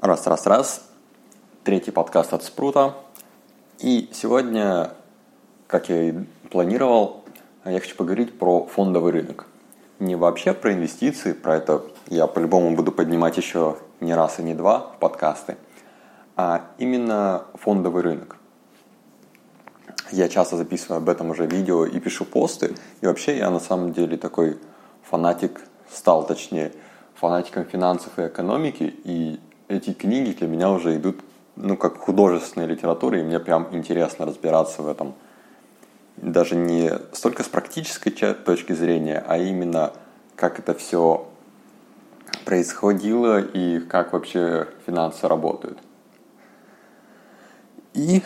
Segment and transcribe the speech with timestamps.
[0.00, 0.88] Раз, раз, раз.
[1.64, 2.94] Третий подкаст от Спрута.
[3.80, 4.92] И сегодня,
[5.66, 6.14] как я и
[6.52, 7.24] планировал,
[7.64, 9.46] я хочу поговорить про фондовый рынок.
[9.98, 14.54] Не вообще про инвестиции, про это я по-любому буду поднимать еще не раз и не
[14.54, 15.56] два подкасты,
[16.36, 18.36] а именно фондовый рынок.
[20.12, 23.92] Я часто записываю об этом уже видео и пишу посты, и вообще я на самом
[23.92, 24.60] деле такой
[25.02, 25.60] фанатик,
[25.90, 26.70] стал точнее,
[27.16, 31.20] фанатиком финансов и экономики, и эти книги для меня уже идут,
[31.56, 35.14] ну, как художественная литература, и мне прям интересно разбираться в этом.
[36.16, 39.92] Даже не столько с практической точки зрения, а именно
[40.34, 41.28] как это все
[42.44, 45.78] происходило и как вообще финансы работают.
[47.94, 48.22] И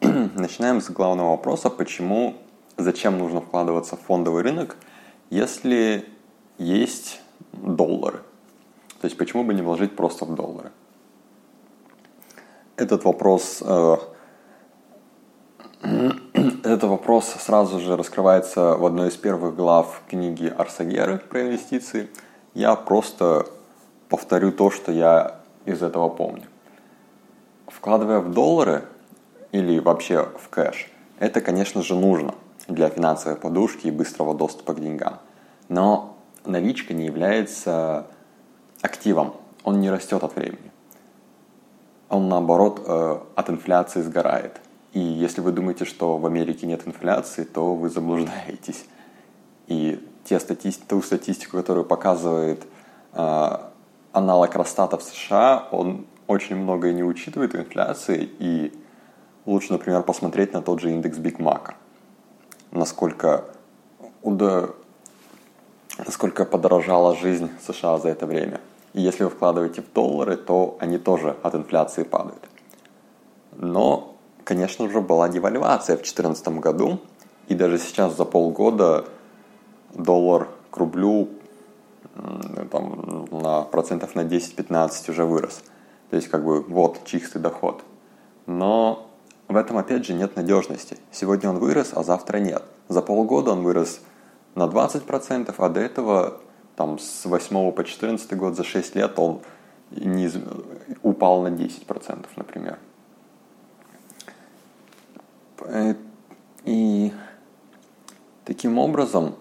[0.00, 2.36] начинаем с главного вопроса, почему,
[2.76, 4.76] зачем нужно вкладываться в фондовый рынок,
[5.30, 6.06] если
[6.58, 7.20] есть
[7.52, 8.22] доллары.
[9.00, 10.72] То есть почему бы не вложить просто в доллары?
[12.76, 13.96] Этот вопрос, э,
[16.64, 22.10] этот вопрос сразу же раскрывается в одной из первых глав книги Арсагеры про инвестиции.
[22.52, 23.46] Я просто
[24.08, 26.44] повторю то, что я из этого помню.
[27.68, 28.84] Вкладывая в доллары
[29.52, 32.34] или вообще в кэш, это, конечно же, нужно
[32.66, 35.20] для финансовой подушки и быстрого доступа к деньгам.
[35.68, 38.06] Но наличка не является
[38.82, 40.70] активом, он не растет от времени.
[42.08, 44.60] Он, наоборот, э, от инфляции сгорает.
[44.92, 48.84] И если вы думаете, что в Америке нет инфляции, то вы заблуждаетесь.
[49.68, 50.82] И те статисти...
[50.88, 52.66] ту статистику, которую показывает
[53.12, 53.58] э,
[54.12, 58.72] аналог Росстата в США, он очень многое не учитывает инфляции, и
[59.46, 61.74] лучше, например, посмотреть на тот же индекс Биг Мака.
[62.72, 63.44] Насколько,
[64.22, 64.70] уда...
[65.98, 68.60] насколько подорожала жизнь США за это время.
[68.92, 72.42] И если вы вкладываете в доллары, то они тоже от инфляции падают.
[73.56, 76.98] Но, конечно же, была девальвация в 2014 году,
[77.48, 79.04] и даже сейчас за полгода
[79.94, 81.28] доллар к рублю
[82.70, 85.62] там, на процентов на 10-15 уже вырос.
[86.10, 87.82] То есть как бы вот чистый доход.
[88.46, 89.08] Но
[89.48, 90.96] в этом опять же нет надежности.
[91.12, 92.62] Сегодня он вырос, а завтра нет.
[92.88, 94.00] За полгода он вырос
[94.54, 96.40] на 20%, а до этого
[96.76, 99.40] там с 8 по 14 год, за 6 лет он
[99.90, 100.30] не,
[101.02, 102.78] упал на 10%, например.
[106.64, 107.12] И
[108.44, 109.34] таким образом,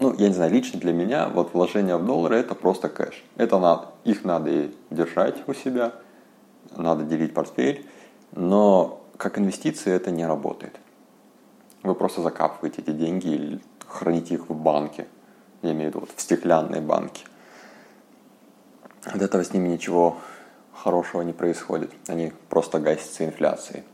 [0.00, 3.22] ну, я не знаю, лично для меня вот вложение в доллары это просто кэш.
[3.36, 5.92] Это надо, их надо и держать у себя,
[6.76, 7.86] надо делить портфель,
[8.32, 10.78] но как инвестиции это не работает.
[11.82, 15.06] Вы просто закапываете эти деньги или храните их в банке–
[15.62, 17.24] я имею в виду вот в стеклянной банке.
[19.04, 20.18] От этого с ними ничего
[20.74, 21.90] хорошего не происходит.
[22.08, 23.84] Они просто гасятся инфляцией.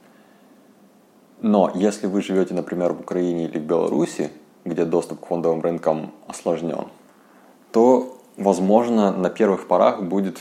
[1.40, 4.30] Но если вы живете, например, в Украине или в Беларуси,
[4.64, 6.88] где доступ к фондовым рынкам осложнен,
[7.70, 10.38] то, возможно, на первых порах будет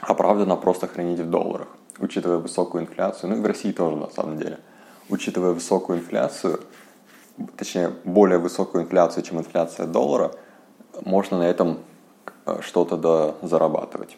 [0.00, 3.30] оправдано просто хранить в долларах, учитывая высокую инфляцию.
[3.30, 4.58] Ну и в России тоже, на самом деле.
[5.08, 6.60] Учитывая высокую инфляцию–
[7.56, 10.32] точнее, более высокую инфляцию, чем инфляция доллара,
[11.04, 11.78] можно на этом
[12.46, 14.16] э, что-то зарабатывать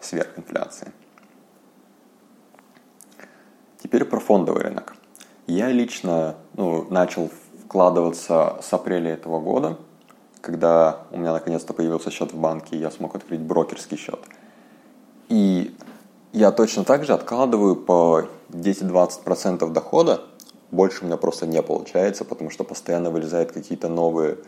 [0.00, 0.92] сверх инфляции.
[3.82, 4.96] Теперь про фондовый рынок.
[5.46, 7.30] Я лично ну, начал
[7.64, 9.78] вкладываться с апреля этого года,
[10.40, 14.20] когда у меня наконец-то появился счет в банке, и я смог открыть брокерский счет.
[15.28, 15.76] И
[16.32, 20.22] я точно так же откладываю по 10-20% дохода
[20.76, 24.38] больше у меня просто не получается, потому что постоянно вылезают какие-то новые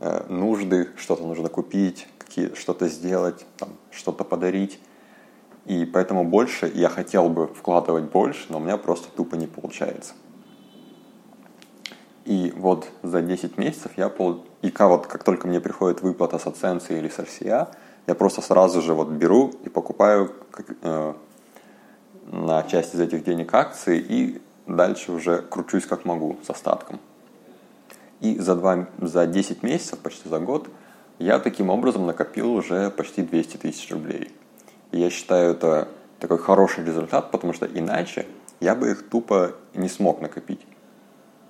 [0.00, 4.78] э, нужды, что-то нужно купить, какие, что-то сделать, там, что-то подарить.
[5.66, 10.14] И поэтому больше я хотел бы вкладывать больше, но у меня просто тупо не получается.
[12.24, 14.44] И вот за 10 месяцев я пол...
[14.62, 17.68] И как, вот, как только мне приходит выплата с Аценции или с RCA,
[18.06, 21.14] я просто сразу же вот беру и покупаю как, э,
[22.26, 27.00] на часть из этих денег акции и дальше уже кручусь как могу с остатком.
[28.20, 30.68] И за, два, за 10 месяцев, почти за год,
[31.18, 34.30] я таким образом накопил уже почти 200 тысяч рублей.
[34.92, 35.88] И я считаю это
[36.20, 38.26] такой хороший результат, потому что иначе
[38.60, 40.60] я бы их тупо не смог накопить.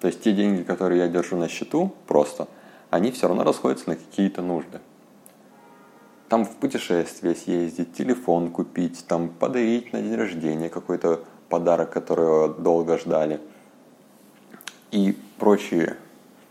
[0.00, 2.48] То есть те деньги, которые я держу на счету, просто,
[2.90, 4.80] они все равно расходятся на какие-то нужды.
[6.28, 12.98] Там в путешествие съездить, телефон купить, там подарить на день рождения какой-то подарок, которого долго
[12.98, 13.40] ждали.
[14.90, 15.96] И прочие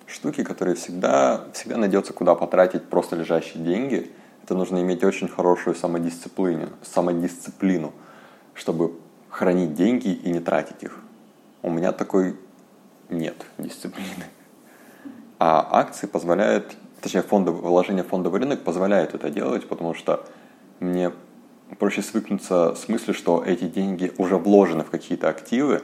[0.07, 4.12] штуки, которые всегда, всегда найдется, куда потратить просто лежащие деньги,
[4.45, 7.94] Это нужно иметь очень хорошую самодисциплину, самодисциплину,
[8.53, 8.94] чтобы
[9.27, 11.00] хранить деньги и не тратить их.
[11.63, 12.38] У меня такой
[13.09, 14.25] нет дисциплины.
[15.39, 20.24] А акции позволяют, точнее, фонды, вложение в фондовый рынок позволяет это делать, потому что
[20.80, 21.12] мне
[21.79, 25.81] проще свыкнуться с мыслью, что эти деньги уже вложены в какие-то активы,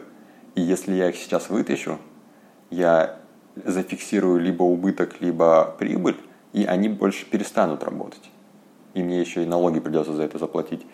[0.56, 1.98] и если я их сейчас вытащу,
[2.70, 3.20] я
[3.56, 6.18] зафиксирую либо убыток, либо прибыль,
[6.54, 8.30] и они больше перестанут работать.
[8.94, 10.86] И мне еще и налоги придется за это заплатить.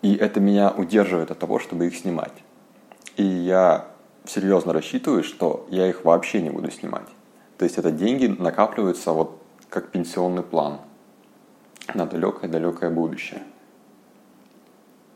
[0.00, 2.32] И это меня удерживает от того, чтобы их снимать.
[3.16, 3.86] И я
[4.24, 7.08] серьезно рассчитываю, что я их вообще не буду снимать.
[7.58, 10.80] То есть это деньги накапливаются вот как пенсионный план
[11.94, 13.42] на далекое-далекое будущее.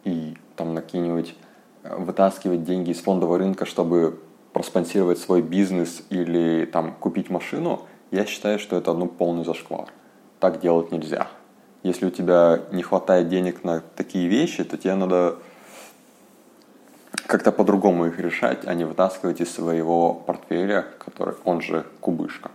[0.07, 1.35] И там на какие-нибудь
[1.83, 4.21] э, вытаскивать деньги из фондового рынка, чтобы
[4.53, 7.83] проспонсировать свой бизнес или там купить машину,
[8.13, 9.89] я считаю, что это ну, полный зашквар.
[10.39, 11.27] Так делать нельзя.
[11.83, 15.39] Если у тебя не хватает денег на такие вещи, то тебе надо
[17.27, 22.53] как-то по-другому их решать, а не вытаскивать из своего портфеля, который он же кубышка.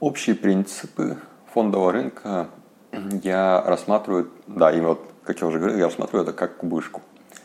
[0.00, 1.16] Общие принципы
[1.52, 2.48] фондового рынка
[3.22, 7.02] я рассматриваю, да, и вот, как я уже говорил, я рассматриваю это как кубышку.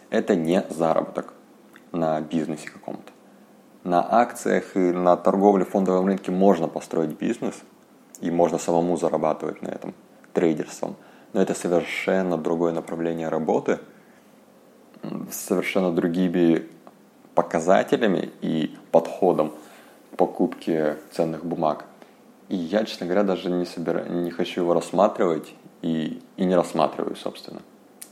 [0.10, 1.34] Это не заработок
[1.92, 3.12] на бизнесе каком-то.
[3.84, 7.56] На акциях и на торговле фондовом рынке можно построить бизнес,
[8.22, 9.94] и можно самому зарабатывать на этом
[10.34, 10.96] трейдерством.
[11.34, 13.80] Но это совершенно другое направление работы,
[15.32, 16.68] с совершенно другими
[17.36, 19.54] показателями и подходом
[20.12, 21.86] к покупке ценных бумаг.
[22.50, 24.04] И я, честно говоря, даже не, собира...
[24.10, 27.62] не хочу его рассматривать и, и не рассматриваю, собственно.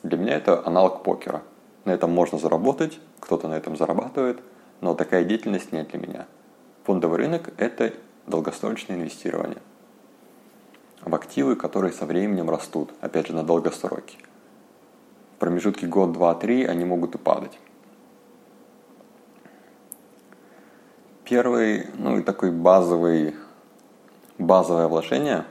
[0.04, 1.42] Для меня это аналог покера.
[1.86, 4.39] На этом можно заработать, кто-то на этом зарабатывает,
[4.80, 6.28] но такая деятельность не для меня.
[6.84, 7.94] Фондовый рынок– это
[8.28, 9.62] долгосрочное инвестирование
[11.01, 14.18] в активы, которые со временем растут, опять же, на долгосроке.
[15.36, 17.57] В промежутке год, два, три они могут и падать.
[21.24, 23.36] Первый, ну и такой базовый
[24.38, 25.45] базовое вложение.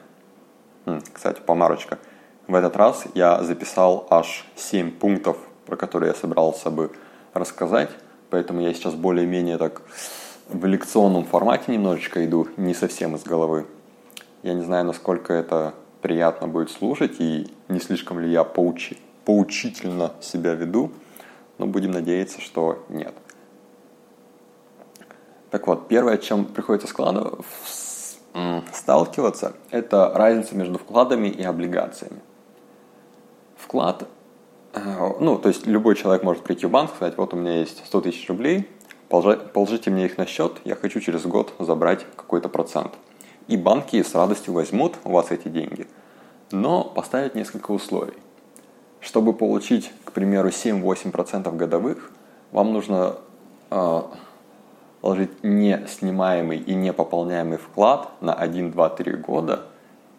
[1.13, 1.99] Кстати, помарочка.
[2.47, 5.37] В этот раз я записал аж 7 пунктов,
[5.67, 6.93] про которые я собирался бы
[7.35, 7.91] рассказать.
[8.31, 9.83] Поэтому я сейчас более-менее так
[10.49, 13.67] в лекционном формате немножечко иду, не совсем из головы.
[14.43, 20.13] Я не знаю, насколько это приятно будет слушать и не слишком ли я поучи, поучительно
[20.21, 20.93] себя веду,
[21.59, 23.15] но будем надеяться, что нет.
[25.51, 27.45] Так вот, первое, чем приходится складывать,
[28.73, 32.21] сталкиваться, это разница между вкладами и облигациями.
[33.57, 34.07] Вклад,
[34.75, 34.81] э,
[35.21, 38.01] ну, то есть любой человек может прийти в банк, сказать, вот у меня есть 100
[38.03, 38.69] тысяч рублей,
[39.09, 42.93] положите мне их на счет, я хочу через год забрать какой-то процент.
[43.49, 45.87] И банки с радостью возьмут у вас эти деньги,
[46.51, 48.15] но поставят несколько условий.
[49.01, 52.11] Чтобы получить, к примеру, 7-8% годовых,
[52.51, 53.17] вам нужно
[55.01, 59.67] положить не снимаемый и не пополняемый вклад на 1, 2, 3 года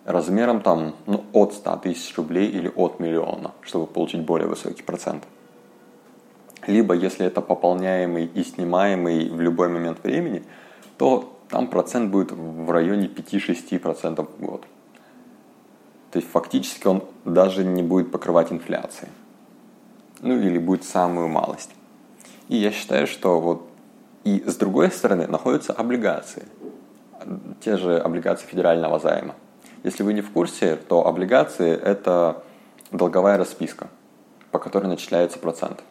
[0.05, 5.23] размером там, ну, от 100 тысяч рублей или от миллиона, чтобы получить более высокий процент.
[6.65, 10.43] Либо, если это пополняемый и снимаемый в любой момент времени,
[10.97, 14.65] то там процент будет в районе 5-6% в год.
[16.11, 19.09] То есть фактически он даже не будет покрывать инфляции.
[20.21, 21.71] Ну или будет самую малость.
[22.47, 23.66] И я считаю, что вот
[24.27, 26.45] и с другой стороны находятся облигации,
[27.61, 29.35] те же облигации федерального займа.
[29.83, 32.43] Если вы не в курсе, то облигации– это
[32.91, 33.87] долговая расписка,
[34.51, 35.81] по которой начисляется процент.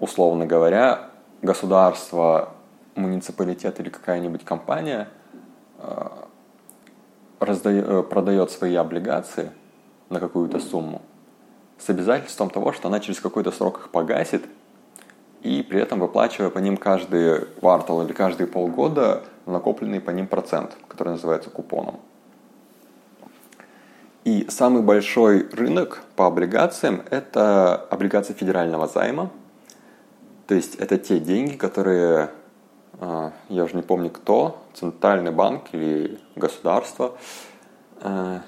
[0.00, 1.10] Условно говоря,
[1.42, 2.54] государство,
[2.96, 5.08] муниципалитет или какая-нибудь компания
[5.78, 6.08] э,
[7.38, 9.52] раздает, э, продает свои облигации
[10.08, 11.02] на какую-то сумму
[11.78, 14.44] с обязательством того, что она через какой-то срок их погасит–
[15.42, 20.76] и при этом выплачивая по ним каждый квартал или каждые полгода накопленный по ним процент,
[20.88, 22.00] который называется купоном.
[24.24, 29.30] И самый большой рынок по облигациям– это облигации федерального займа.
[30.46, 32.30] То есть это те деньги, которые,
[33.00, 37.16] а, я уже не помню кто, центральный банк или государство,
[38.02, 38.42] а,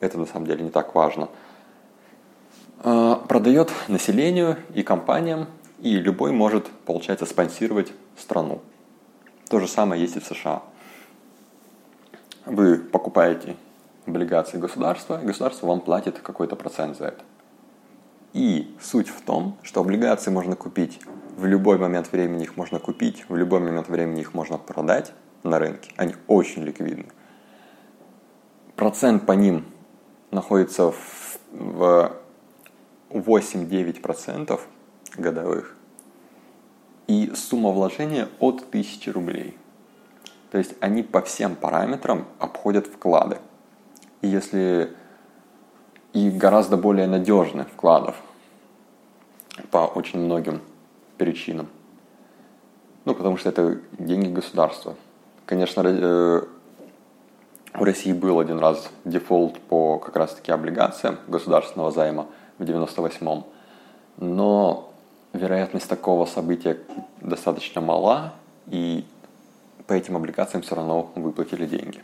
[0.00, 1.28] это на самом деле не так важно,
[2.82, 5.46] а, продает населению и компаниям
[5.82, 8.60] и любой может, получается, спонсировать страну.
[9.50, 10.62] То же самое есть и в США.
[12.46, 13.56] Вы покупаете
[14.06, 17.24] облигации государства, и государство вам платит какой-то процент за это.
[18.32, 21.00] И суть в том, что облигации можно купить
[21.36, 25.12] в любой момент времени их можно купить, в любой момент времени их можно продать
[25.42, 25.90] на рынке.
[25.96, 27.06] Они очень ликвидны.
[28.76, 29.66] процент по ним
[30.30, 32.12] находится в, в
[33.10, 34.60] 8-9%
[35.16, 35.74] годовых,
[37.06, 39.56] и сумма вложения от 1000 рублей.
[40.50, 43.38] То есть они по всем параметрам обходят вклады.
[44.20, 44.94] И если
[46.12, 48.16] и гораздо более надежных вкладов
[49.70, 50.60] по очень многим
[51.18, 51.68] причинам.
[53.04, 54.94] Ну, потому что это деньги государства.
[55.46, 56.42] Конечно, э,
[57.78, 62.26] у России был один раз дефолт по как раз-таки облигациям государственного займа
[62.58, 63.44] в 98-м,
[64.18, 64.91] но
[65.32, 66.78] вероятность такого события
[67.20, 68.34] достаточно мала,
[68.66, 69.04] и
[69.86, 72.02] по этим облигациям все равно выплатили деньги.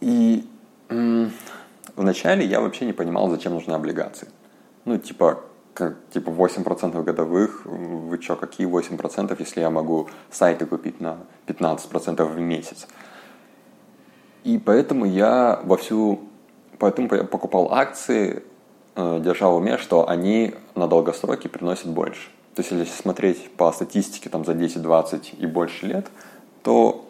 [0.00, 0.46] И
[1.96, 4.28] вначале я вообще не понимал, зачем нужны облигации.
[4.84, 5.40] Ну, типа,
[5.72, 12.22] как, типа 8% годовых, вы что, какие 8%, если я могу сайты купить на 15%
[12.24, 12.86] в месяц?
[14.44, 16.20] И поэтому я во всю,
[16.78, 18.42] поэтому я покупал акции,
[18.96, 22.28] э, держал в уме, что они на долгосроке приносят больше.
[22.54, 26.06] То есть если смотреть по статистике там, за 10, 20 и больше лет,
[26.62, 27.08] то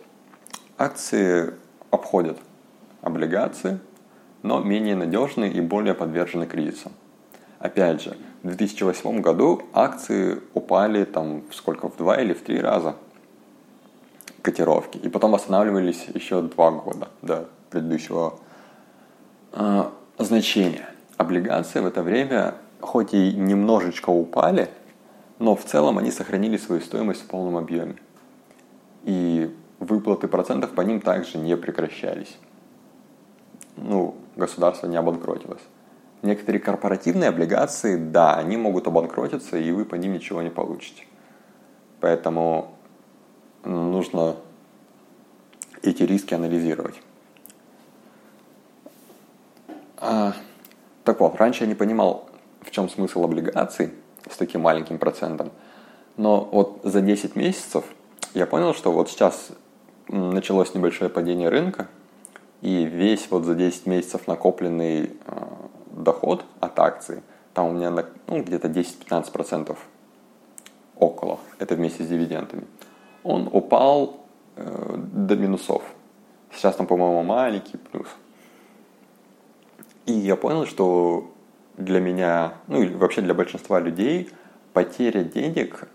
[0.79, 1.55] акции
[1.91, 2.38] обходят
[3.03, 3.79] облигации,
[4.43, 6.93] но менее надежны и более подвержены кризисам.
[7.59, 12.97] Опять же, в 2008 году акции упали там сколько, в два или в три раза
[14.43, 14.99] котировки.
[14.99, 18.38] И потом восстанавливались еще два года до предыдущего
[19.53, 19.85] э,
[20.19, 20.88] значения.
[21.16, 24.68] Облигации в это время хоть и немножечко упали,
[25.38, 27.97] но в целом они сохранили свою стоимость в полном объеме.
[29.04, 32.37] И выплаты процентов по ним также не прекращались.
[33.76, 35.62] Ну, государство не обанкротилось.
[36.23, 41.04] Некоторые корпоративные облигации, да, они могут обанкротиться, и вы по ним ничего не получите.
[42.00, 42.75] Поэтому
[43.64, 44.37] нужно
[45.83, 47.00] эти риски анализировать.
[51.05, 52.29] Так вот, раньше я не понимал,
[52.63, 53.93] в чем смысл облигаций–
[54.31, 55.51] с таким маленьким процентом.
[56.17, 57.85] Но вот за 10 месяцев
[58.35, 59.51] я понял, что вот сейчас
[60.09, 61.89] началось небольшое падение рынка,
[62.61, 65.11] и весь вот за 10 месяцев накопленный э,
[65.91, 69.77] доход от акций, там у меня ну, где-то 10-15%
[70.97, 72.67] около, это вместе с дивидендами,
[73.23, 74.21] он упал
[74.57, 75.83] э, до минусов.
[76.53, 78.07] Сейчас там, по-моему, маленький плюс.
[80.07, 81.33] И я понял, что
[81.77, 84.31] для меня, ну или вообще для большинства людей,
[84.73, 85.89] потеря денег,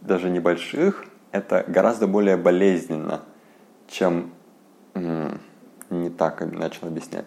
[0.00, 3.22] даже небольших, это гораздо более болезненно,
[3.88, 4.32] чем
[4.94, 7.26] не так начал объяснять.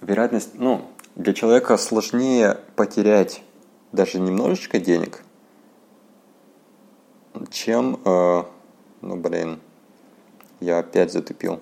[0.00, 3.42] Вероятность, ну, для человека сложнее потерять
[3.92, 5.22] даже немножечко денег,
[7.50, 8.42] чем, э,
[9.02, 9.60] ну, блин,
[10.60, 11.60] я опять затупил.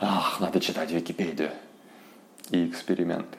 [0.00, 1.50] Ах, надо читать Википедию
[2.50, 3.38] и эксперименты.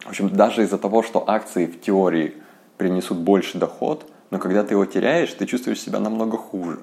[0.00, 2.34] В общем, даже из-за того, что акции в теории
[2.76, 6.80] принесут больше доход, но когда ты его теряешь, ты чувствуешь себя намного хуже.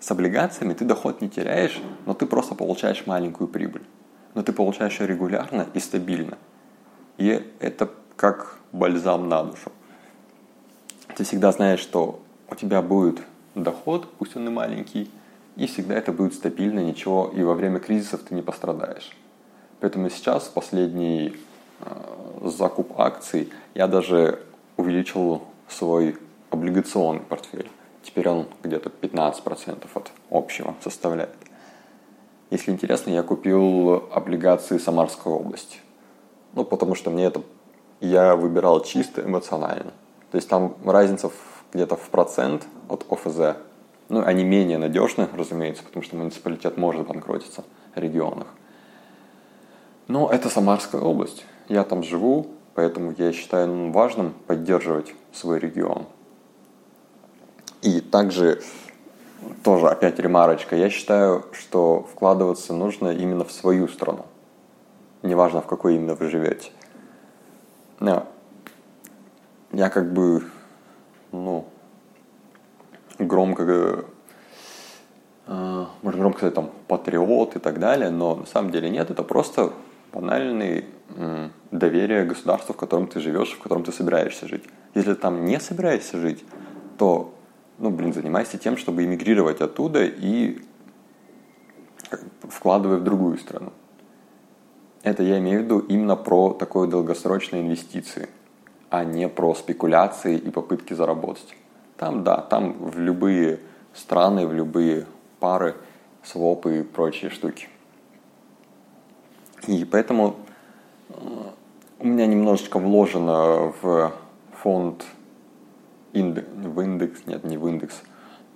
[0.00, 3.84] С облигациями ты доход не теряешь, но ты просто получаешь маленькую прибыль.
[4.34, 6.38] Но ты получаешь ее регулярно и стабильно.
[7.16, 9.72] И это как бальзам на душу.
[11.16, 12.20] Ты всегда знаешь, что
[12.50, 13.22] у тебя будет
[13.54, 15.10] доход, пусть он и маленький,
[15.56, 19.16] и всегда это будет стабильно, ничего, и во время кризисов ты не пострадаешь.
[19.80, 21.36] Поэтому сейчас, последний
[21.80, 24.42] э, закуп акций, я даже
[24.76, 26.16] увеличил свой
[26.50, 27.70] облигационный портфель.
[28.02, 31.34] Теперь он где-то 15% от общего составляет.
[32.50, 35.78] Если интересно, я купил облигации Самарской области.
[36.54, 37.42] Ну, потому что мне это
[38.00, 39.92] я выбирал чисто эмоционально.
[40.30, 41.30] То есть там разница
[41.72, 43.56] где-то в процент от ОФЗ.
[44.08, 48.46] Ну, они менее надежны, разумеется, потому что муниципалитет может банкротиться в регионах.
[50.06, 51.44] Но это Самарская область.
[51.68, 56.06] Я там живу, поэтому я считаю важным поддерживать свой регион.
[57.82, 58.62] И также,
[59.64, 64.26] тоже опять ремарочка, я считаю, что вкладываться нужно именно в свою страну.
[65.22, 66.70] Неважно, в какой именно вы живете.
[68.00, 70.44] Я как бы,
[71.32, 71.66] ну,
[73.18, 74.04] громко,
[75.46, 79.22] э, можно громко сказать, там, патриот и так далее, но на самом деле нет, это
[79.22, 79.72] просто
[80.12, 80.84] банальное
[81.70, 84.64] доверие государству, в котором ты живешь, в котором ты собираешься жить.
[84.94, 86.44] Если ты там не собираешься жить,
[86.98, 87.34] то,
[87.78, 90.58] ну, блин, занимайся тем, чтобы эмигрировать оттуда и
[92.48, 93.72] вкладывай в другую страну.
[95.02, 98.28] Это я имею в виду именно про такое долгосрочные инвестиции,
[98.90, 101.54] а не про спекуляции и попытки заработать.
[101.96, 103.60] Там, да, там в любые
[103.94, 105.06] страны, в любые
[105.40, 105.76] пары,
[106.22, 107.68] свопы и прочие штуки.
[109.66, 110.36] И поэтому
[111.08, 111.14] э,
[112.00, 114.12] у меня немножечко вложено в
[114.52, 115.04] фонд
[116.12, 118.02] индекс, в индекс, нет, не в индекс,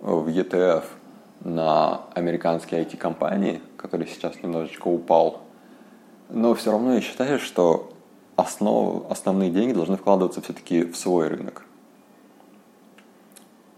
[0.00, 0.85] в ETF
[1.40, 5.40] на американские IT-компании, который сейчас немножечко упал.
[6.28, 7.92] Но все равно я считаю, что
[8.37, 11.64] основ, основные деньги должны вкладываться все-таки в свой рынок.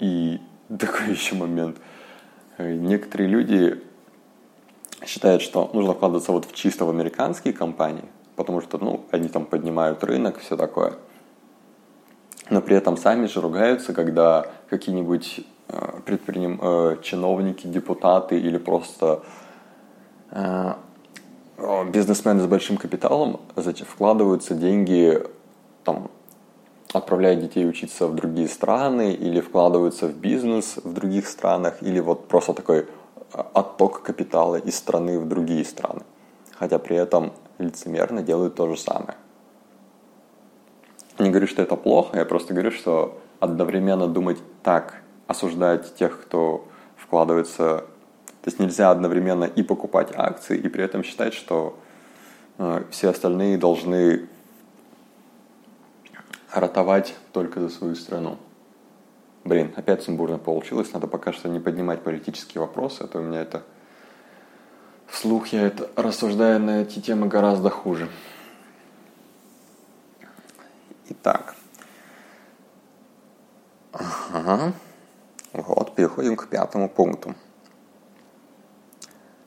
[0.02, 0.40] И
[0.80, 1.76] такой еще момент.
[2.58, 3.80] Некоторые люди
[5.06, 8.04] считают, что нужно вкладываться вот в чисто в американские компании,
[8.34, 10.94] потому что, ну, они там поднимают рынок, все такое.
[12.50, 16.58] Но при этом сами же ругаются, когда какие-нибудь э, предприним...
[16.60, 19.22] э, чиновники, депутаты или просто
[20.32, 20.74] э,
[21.92, 25.22] бизнесмены с большим капиталом вкладываются деньги,
[25.84, 26.10] там,
[26.98, 32.28] отправляют детей учиться в другие страны или вкладываются в бизнес в других странах, или вот
[32.28, 32.86] просто такой
[33.32, 36.02] отток капитала из страны в другие страны.
[36.58, 39.16] Хотя при этом лицемерно делают то же самое.
[41.18, 46.64] Не говорю, что это плохо, я просто говорю, что одновременно думать так, осуждать тех, кто
[46.96, 47.84] вкладывается
[48.42, 51.78] то есть нельзя одновременно и покупать акции, и при этом считать, что
[52.58, 54.28] э, все остальные должны
[56.52, 58.38] ратовать только за свою страну.
[59.44, 60.92] Блин, опять сумбурно получилось.
[60.92, 63.62] Надо пока что не поднимать политические вопросы, а то у меня это
[65.06, 68.08] вслух я это рассуждаю на эти темы гораздо хуже.
[71.08, 71.56] Итак.
[73.92, 74.72] Ага.
[75.52, 77.34] Вот, переходим к пятому пункту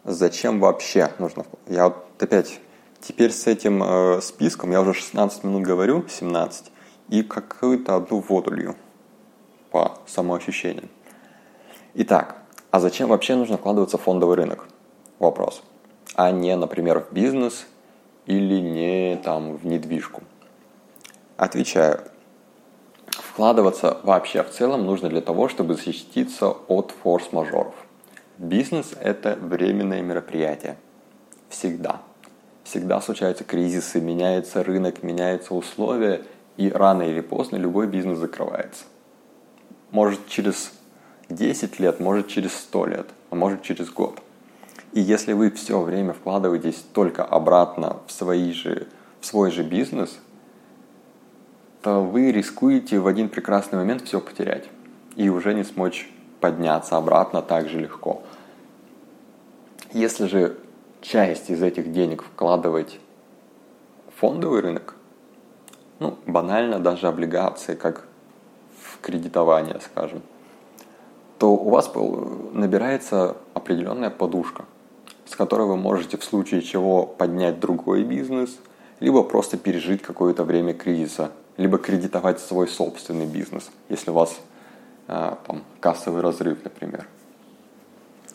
[0.06, 1.46] зачем вообще нужно...
[1.68, 2.60] Я вот опять
[3.02, 6.72] теперь с этим э, списком, я уже 16 минут говорю, 17,
[7.10, 8.76] и какую-то одну воду лью
[9.72, 10.90] по самоощущениям.
[11.94, 12.38] Итак,
[12.72, 14.68] а зачем вообще нужно вкладываться в фондовый рынок?
[15.20, 15.64] Вопрос.
[16.16, 17.68] А не, например, в бизнес
[18.26, 20.24] или не там в недвижку?
[21.38, 22.02] Отвечаю.
[23.08, 27.76] Вкладываться вообще в целом нужно для того, чтобы защититься от форс-мажоров.
[28.38, 30.78] Бизнес– это временное мероприятие.
[31.50, 32.02] Всегда.
[32.64, 36.24] Всегда случаются кризисы, меняется рынок, меняются условия,
[36.58, 38.86] и рано или поздно любой бизнес закрывается.
[39.92, 40.72] Может через
[41.30, 44.20] 10 лет, может через 100 лет, а может через год.
[44.94, 48.88] И если вы все время вкладываетесь только обратно в, свои же,
[49.20, 50.18] в свой же бизнес,
[51.82, 54.70] то вы рискуете в один прекрасный момент все потерять
[55.16, 58.24] и уже не смочь подняться обратно так же легко.
[59.92, 60.58] Если же
[61.02, 63.00] часть из этих денег вкладывать
[64.08, 64.96] в фондовый рынок,
[66.00, 68.08] ну, банально даже облигации, как
[68.80, 70.22] в кредитование, скажем,
[71.38, 71.92] то у вас
[72.54, 74.66] набирается определенная подушка,
[75.26, 78.58] с которой вы можете в случае чего поднять другой бизнес,
[79.00, 84.40] либо просто пережить какое-то время кризиса, либо кредитовать свой собственный бизнес, если у вас
[85.08, 87.08] а, там, кассовый разрыв, например.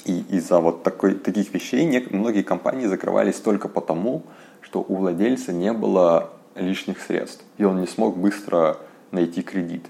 [0.05, 4.23] И из-за вот такой, таких вещей многие компании закрывались только потому,
[4.61, 8.79] что у владельца не было лишних средств, и он не смог быстро
[9.11, 9.87] найти кредит.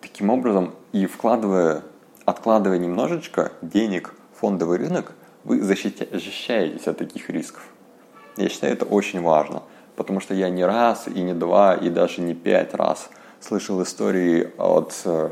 [0.00, 1.82] Таким образом, и вкладывая,
[2.24, 5.12] откладывая немножечко денег в фондовый рынок,
[5.44, 7.66] вы защищаетесь от таких рисков.
[8.36, 9.62] Я считаю, это очень важно,
[9.96, 13.10] потому что я не раз, и не два, и даже не пять раз–
[13.44, 15.30] слышал истории от э,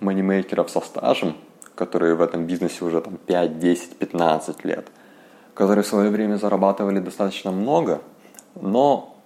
[0.00, 1.36] манимейкеров со стажем,
[1.74, 4.88] которые в этом бизнесе уже там 5, 10, 15 лет,
[5.58, 8.00] которые в свое время зарабатывали достаточно много,
[8.54, 9.16] но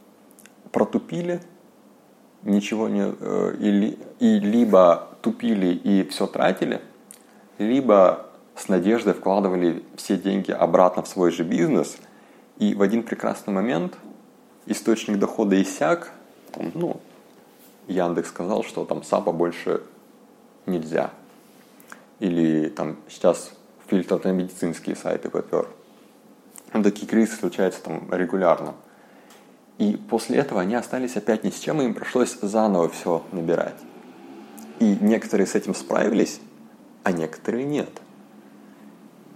[0.70, 1.42] протупили,
[2.42, 3.12] ничего не...
[3.20, 6.80] Э, и, и либо тупили и все тратили,
[7.58, 11.98] либо с надеждой вкладывали все деньги обратно в свой же бизнес,
[12.56, 13.98] и в один прекрасный момент
[14.64, 16.12] источник дохода иссяк,
[16.72, 16.98] ну,
[17.88, 19.82] Яндекс сказал, что там САПа больше
[20.64, 21.10] нельзя.
[22.20, 23.52] Или там сейчас
[23.86, 25.68] фильтр на медицинские сайты попер.
[26.72, 28.74] Такие кризисы случаются там регулярно.
[29.78, 33.76] И после этого они остались опять ни с чем, и им пришлось заново все набирать.
[34.78, 36.40] И некоторые с этим справились,
[37.02, 37.90] а некоторые нет.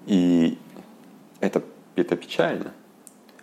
[0.06, 0.58] И
[1.40, 1.62] это,
[1.94, 2.72] это печально.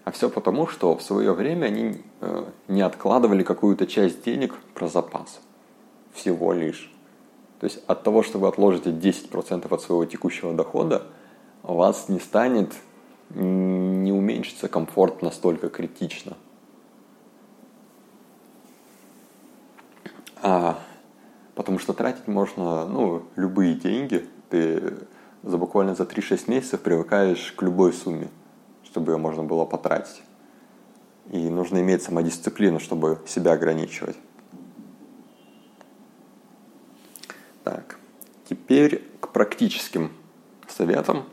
[0.05, 4.87] А все потому, что в свое время они э, не откладывали какую-то часть денег про
[4.87, 5.39] запас.
[6.13, 6.91] Всего лишь.
[7.59, 11.03] То есть от того, что вы отложите 10% от своего текущего дохода,
[11.63, 12.73] у вас не станет,
[13.35, 16.37] не уменьшится комфорт настолько критично.
[20.41, 20.79] А
[21.55, 24.27] Потому что тратить можно ну, любые деньги.
[24.49, 24.95] Ты
[25.43, 28.29] за буквально за 3-6 месяцев привыкаешь к любой сумме,
[28.83, 30.23] чтобы ее можно было потратить.
[31.31, 34.17] И нужно иметь самодисциплину, чтобы себя ограничивать.
[37.63, 37.97] Так,
[38.49, 40.11] теперь к практическим
[40.67, 41.23] советам.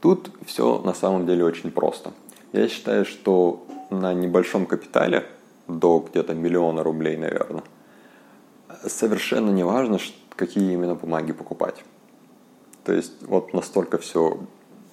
[0.00, 2.12] Тут все на самом деле очень просто.
[2.52, 5.26] Я считаю, что на небольшом капитале,
[5.66, 7.62] до где-то миллиона рублей, наверное,
[8.86, 9.98] совершенно не важно,
[10.34, 11.84] какие именно бумаги покупать.
[12.84, 14.38] То есть вот настолько все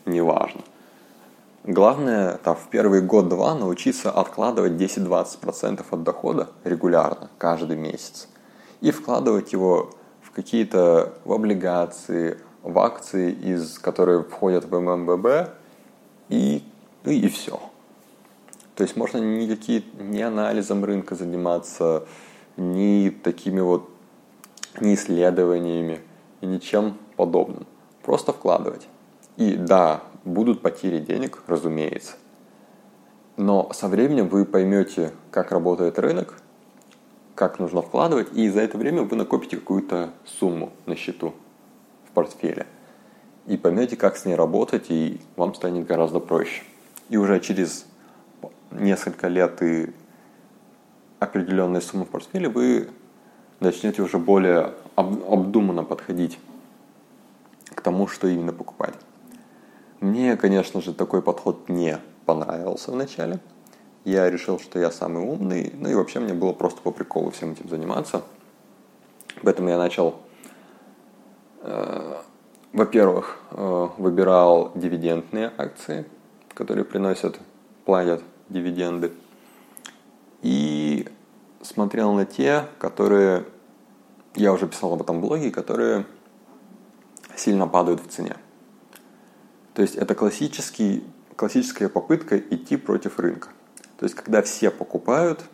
[0.05, 0.61] не важно.
[1.63, 8.27] Главное, там, в первый год-два научиться откладывать 10-20% от дохода регулярно, каждый месяц.
[8.81, 9.91] И вкладывать его
[10.21, 15.51] в какие-то в облигации, в акции, из, которые входят в ММББ,
[16.29, 16.63] и,
[17.03, 17.59] ну и все.
[18.73, 22.07] То есть можно никакие, ни анализом рынка заниматься,
[22.57, 23.89] ни такими вот
[24.81, 26.01] ни исследованиями,
[26.41, 27.67] и ничем подобным.
[28.01, 28.87] Просто вкладывать.
[29.37, 32.13] И да, будут потери денег, разумеется.
[33.37, 36.41] Но со временем вы поймете, как работает рынок,
[37.35, 41.35] как нужно вкладывать, и за это время вы накопите какую-то сумму на счету
[42.15, 42.65] портфеле.
[43.45, 46.63] И поймете, как с ней работать, и вам станет гораздо проще.
[47.09, 47.85] И уже через
[48.71, 49.93] несколько лет и
[51.19, 52.89] определенные суммы в портфеле вы
[53.59, 56.39] начнете уже более обдуманно подходить
[57.65, 58.95] к тому, что именно покупать.
[59.99, 63.39] Мне, конечно же, такой подход не понравился вначале.
[64.03, 67.53] Я решил, что я самый умный, ну и вообще мне было просто по приколу всем
[67.53, 68.23] этим заниматься.
[69.41, 70.15] Поэтому я начал,
[72.75, 76.05] во-первых, э, выбирал дивидендные акции,
[76.53, 77.39] которые приносят,
[77.85, 79.13] платят дивиденды.
[80.41, 81.07] И
[81.61, 83.45] смотрел на те, которые,
[84.35, 86.05] я уже писал об этом блоге, которые
[87.35, 88.35] сильно падают в цене.
[89.73, 91.03] То есть это классический,
[91.35, 93.49] классическая попытка идти против рынка.
[93.97, 95.45] То есть когда все покупают,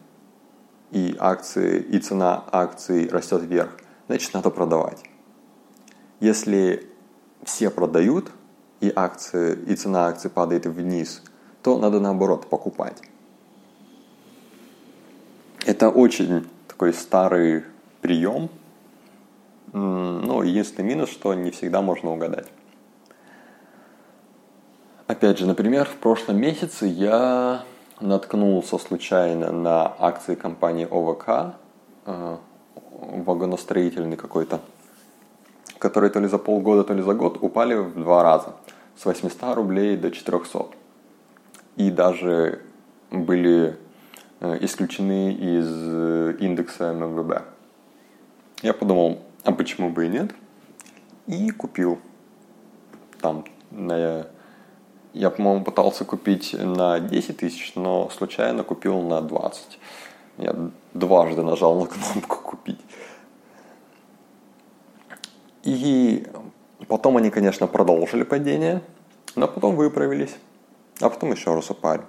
[0.92, 5.11] и акции, и цена акций растет вверх, значит надо продавать.
[6.22, 6.88] Если
[7.44, 8.32] все продают,
[8.80, 11.22] и акции, и цена акций падает вниз,
[11.62, 13.02] то надо наоборот покупать.
[15.66, 17.64] Это очень такой старый
[18.02, 18.50] прием,
[19.74, 22.48] но единственный минус, что не всегда можно угадать.
[25.08, 27.64] Опять же, например, в прошлом месяце я
[28.00, 31.56] наткнулся случайно на акции компании ОВК,
[32.06, 32.38] э,
[33.26, 34.62] вагоностроительный какой-то,
[35.82, 38.54] которые то ли за полгода, то ли за год упали в два раза.
[38.96, 40.68] С 800 рублей до 400.
[41.76, 42.62] И даже
[43.10, 43.78] были
[44.42, 47.42] э, исключены из э, индекса МВБ.
[48.62, 50.32] Я подумал, а почему бы и нет?
[51.26, 52.00] И купил
[53.20, 54.28] там на
[55.14, 59.80] я, по-моему, пытался купить на 10 тысяч, но случайно купил на 20.
[60.38, 60.56] Я
[60.94, 62.80] дважды нажал на кнопку «Купить».
[65.64, 66.28] И
[66.88, 68.82] потом они, конечно, продолжили падение,
[69.36, 70.36] но потом выправились,
[71.00, 72.04] а потом еще раз упали.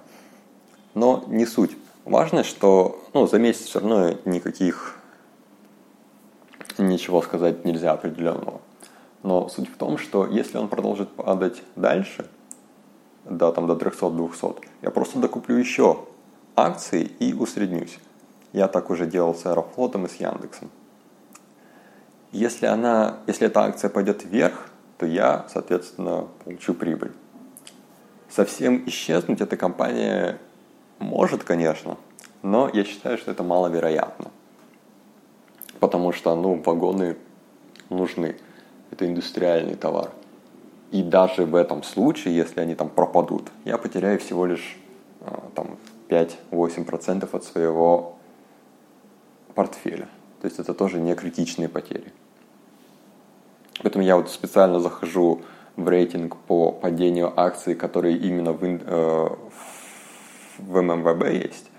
[0.93, 1.71] Но не суть.
[2.05, 4.97] Важно, что ну, за месяц все равно никаких
[6.77, 8.61] ничего сказать нельзя определенного.
[9.21, 12.29] Но суть в том, что если он продолжит падать дальше–
[13.25, 14.63] до, там, до 300-200.
[14.81, 16.05] Я просто докуплю еще
[16.55, 17.97] акции и усреднюсь.
[18.51, 20.69] Я так уже делал с Аэрофлотом и с Яндексом.
[22.33, 27.11] Если, она, если эта акция пойдет вверх, то я, соответственно, получу прибыль.
[28.27, 30.39] Совсем исчезнуть эта компания
[30.97, 31.95] может, конечно,
[32.41, 34.31] но я считаю, что это маловероятно.
[35.79, 37.17] Потому что ну, вагоны
[37.89, 38.35] нужны.
[38.89, 40.09] Это индустриальный товар.
[40.89, 44.77] И даже в этом случае, если они там пропадут, я потеряю всего лишь
[45.21, 45.77] а, там,
[46.09, 48.17] 5-8% от своего
[49.53, 50.09] портфеля.
[50.41, 52.11] То есть это тоже не критичные потери.
[53.83, 55.41] Поэтому я вот специально захожу
[55.75, 59.29] в рейтинг по падению акций, которые именно в, э,
[60.57, 61.69] в ММВБ есть,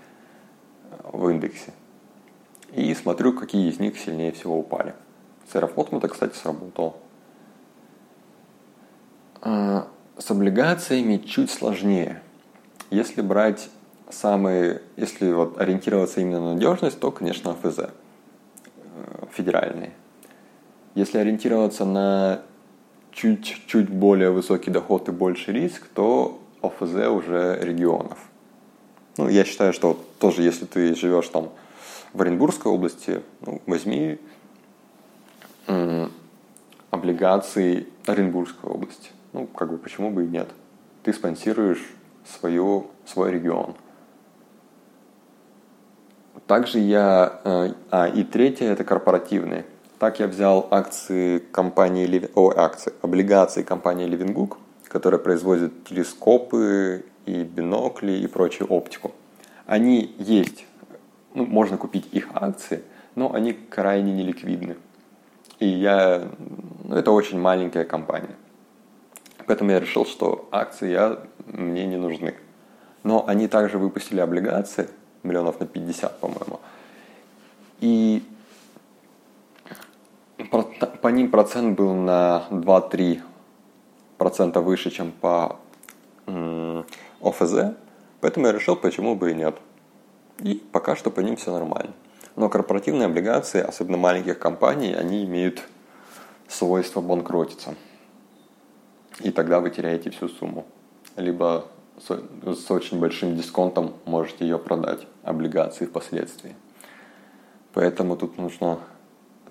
[1.11, 1.73] в индексе.
[2.73, 4.93] И смотрю, какие из них сильнее всего упали.
[5.51, 6.95] С Аэрофлотом это, кстати, сработало.
[9.41, 9.87] А,
[10.17, 12.21] с облигациями чуть сложнее.
[12.91, 13.69] Если брать
[14.09, 17.89] самые, если вот ориентироваться именно на надежность, то, конечно, ФЗ э,
[19.31, 19.93] федеральные.
[20.95, 22.41] Если ориентироваться на
[23.11, 28.17] чуть-чуть более высокий доход и больше риск, то ОФЗ уже регионов.
[29.17, 31.49] Ну, я считаю, что тоже, если ты живешь там
[32.13, 34.19] в Оренбургской области, ну, возьми
[36.91, 39.09] облигаций Оренбургской области.
[39.33, 40.49] Ну, как бы почему бы и нет.
[41.03, 41.85] Ты спонсируешь
[42.25, 43.75] свою, свой регион.
[46.47, 47.41] Также я...
[47.43, 49.65] Э, а, и третье– это корпоративные.
[49.99, 52.29] Так я взял акции компании...
[52.35, 59.13] О, акции, облигации компании Левингук, которая производит телескопы и бинокли и прочую оптику.
[59.65, 60.65] Они есть,
[61.33, 62.83] ну, можно купить их акции,
[63.15, 64.75] но они крайне неликвидны.
[65.59, 66.27] И я...
[66.83, 68.35] Ну, это очень маленькая компания.
[69.47, 72.35] Поэтому я решил, что акции я, мне не нужны.
[73.03, 74.89] Но они также выпустили облигации,
[75.23, 76.59] миллионов на 50, по-моему.
[77.79, 78.23] И
[80.49, 83.21] по ним процент был на 2-3
[84.17, 85.57] процента выше, чем по
[87.21, 87.75] ОФЗ.
[88.21, 89.55] Поэтому я решил, почему бы и нет.
[90.39, 91.93] И пока что по ним все нормально.
[92.35, 95.63] Но корпоративные облигации, особенно маленьких компаний, они имеют
[96.47, 97.75] свойство банкротиться.
[99.21, 100.65] И тогда вы теряете всю сумму.
[101.15, 106.55] Либо с, очень большим дисконтом можете ее продать, облигации впоследствии.
[107.73, 108.79] Поэтому тут нужно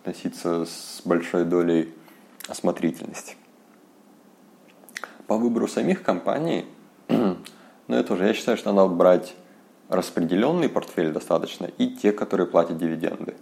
[0.05, 1.95] относиться с большой долей
[2.47, 3.37] осмотрительности.
[5.27, 6.67] По выбору самих компаний,
[7.09, 7.37] ну
[7.89, 9.35] это уже я считаю, что надо брать
[9.89, 13.35] распределенный портфель достаточно и те, которые платят дивиденды.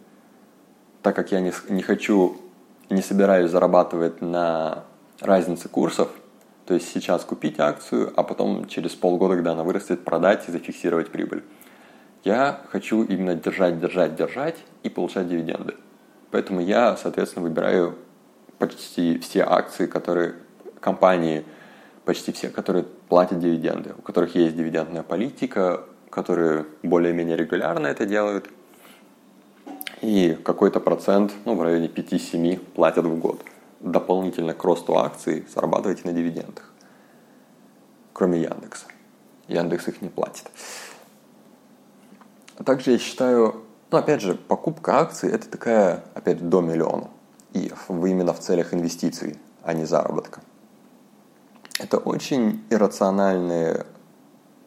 [1.02, 2.36] Так как я не, не хочу,
[2.90, 4.84] не собираюсь зарабатывать на
[5.18, 6.10] разнице курсов,
[6.66, 11.10] то есть сейчас купить акцию, а потом через полгода, когда она вырастет, продать и зафиксировать
[11.10, 11.42] прибыль.
[12.22, 15.74] Я хочу именно держать, держать, держать и получать дивиденды.
[16.32, 17.94] Поэтому я, соответственно, выбираю
[18.58, 20.34] почти все акции, которые
[20.80, 21.44] компании,
[22.04, 28.48] почти все, которые платят дивиденды, у которых есть дивидендная политика, которые более-менее регулярно это делают,
[30.00, 33.44] и какой-то процент, ну, в районе 5-7 платят в год.
[33.80, 36.72] Дополнительно к росту акций зарабатываете на дивидендах.
[38.12, 38.86] Кроме Яндекса.
[39.48, 40.50] Яндекс их не платит.
[42.64, 43.61] Также я считаю,
[43.92, 47.08] ну, опять же, покупка акций– это такая, опять, до миллиона.
[47.52, 50.40] И именно в целях инвестиций, а не заработка.
[51.78, 53.84] Это очень иррациональные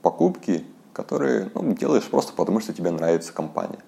[0.04, 3.80] покупки, которые ну, делаешь просто потому, что тебе нравится компания.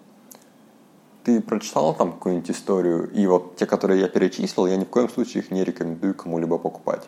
[1.24, 5.10] Ты прочитал там какую-нибудь историю, и вот те, которые я перечислил, я ни в коем
[5.10, 7.04] случае их не рекомендую кому-либо покупать.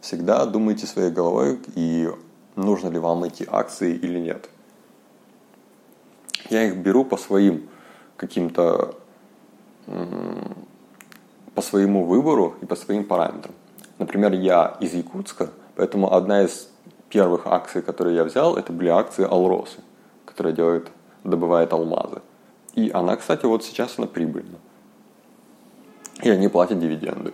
[0.00, 2.08] Всегда думайте своей головой, и
[2.56, 4.48] нужно ли вам эти акции или нет.
[6.48, 7.68] Я их беру по своим
[8.26, 8.94] каким-то
[11.54, 13.54] по своему выбору и по своим параметрам.
[13.98, 16.68] Например, я из Якутска, поэтому одна из
[17.10, 19.80] первых акций, которые я взял, это были акции Алросы,
[20.24, 20.90] которая делает,
[21.22, 22.22] добывает алмазы.
[22.74, 24.58] И она, кстати, вот сейчас она прибыльна.
[26.22, 27.32] И они платят дивиденды.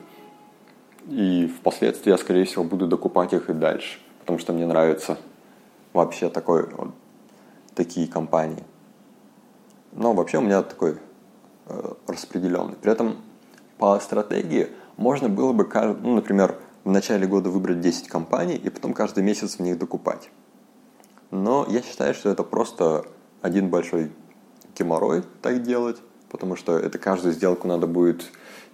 [1.09, 5.17] И впоследствии я, скорее всего, буду докупать их и дальше, потому что мне нравятся
[5.93, 6.91] вообще такой, вот,
[7.75, 8.65] такие компании.
[9.93, 10.97] Но вообще у меня такой
[11.67, 12.75] э, распределенный.
[12.75, 13.17] При этом
[13.79, 15.69] по стратегии можно было бы,
[16.03, 20.31] ну, например, в начале года выбрать 10 компаний и потом каждый месяц в них докупать.
[21.31, 23.05] Но я считаю, что это просто
[23.43, 24.11] один большой
[24.79, 25.97] геморрой так делать,
[26.31, 28.31] потому что это каждую сделку надо будет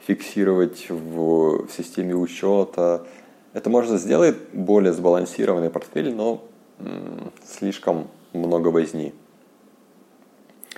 [0.07, 3.07] фиксировать в, в системе учета.
[3.52, 6.44] Это можно сделать более сбалансированный портфель, но
[6.79, 9.14] м- слишком много возни.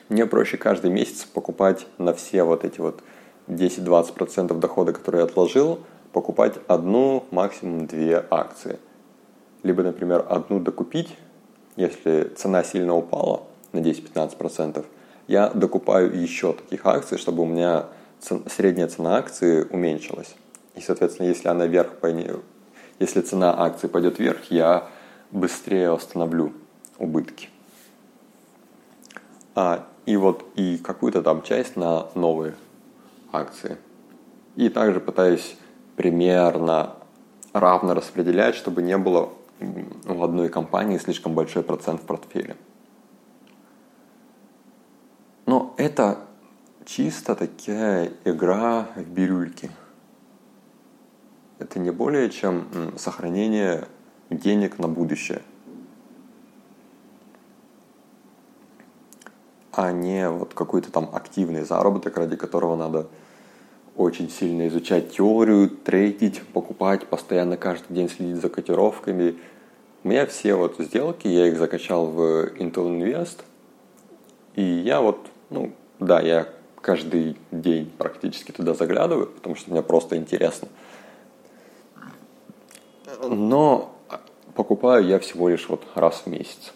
[0.08, 3.02] Мне проще каждый месяц покупать на все вот эти вот
[3.48, 5.80] 10-20% дохода, которые я отложил,
[6.12, 8.78] покупать одну, максимум две акции.
[9.62, 11.14] Либо, например, одну докупить,
[11.76, 13.42] если цена сильно упала
[13.72, 14.84] на 10-15%,
[15.26, 17.86] я докупаю еще таких акций, чтобы у меня
[18.20, 20.34] средняя цена акции уменьшилась.
[20.74, 21.90] И, соответственно, если она вверх,
[22.98, 24.88] если цена акции пойдет вверх, я
[25.30, 26.52] быстрее остановлю
[26.98, 27.50] убытки.
[29.54, 32.54] А, и вот и какую-то там часть на новые
[33.30, 33.76] акции.
[34.56, 35.58] И также пытаюсь
[35.96, 36.94] примерно
[37.52, 39.28] равно распределять, чтобы не было
[39.60, 42.56] в одной компании слишком большой процент в портфеле.
[45.44, 46.20] Но это
[46.86, 49.70] чисто такая игра в бирюльки.
[51.58, 53.86] Это не более чем сохранение
[54.30, 55.42] денег на будущее.
[59.72, 63.06] А не вот какой-то там активный заработок, ради которого надо
[63.96, 69.36] очень сильно изучать теорию, трейдить, покупать, постоянно каждый день следить за котировками.
[70.04, 73.40] У меня все вот сделки, я их закачал в Intel Invest,
[74.54, 76.48] и я вот, ну, да, я
[76.80, 80.68] каждый день практически туда заглядываю, потому что мне просто интересно.
[83.28, 83.94] Но
[84.54, 86.72] покупаю я всего лишь вот раз в месяц.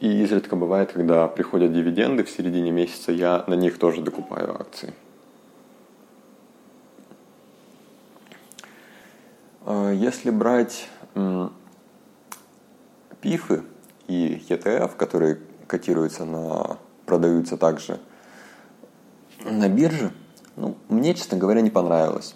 [0.00, 4.94] И изредка бывает, когда приходят дивиденды в середине месяца, я на них тоже докупаю акции.
[9.66, 10.88] А, если брать
[13.20, 13.62] пифы
[14.08, 18.00] и ETF, которые котируются на, продаются также
[19.44, 20.12] на бирже,
[20.56, 22.34] ну, мне, честно говоря, не понравилось.